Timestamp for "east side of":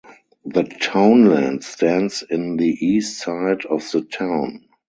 2.83-3.83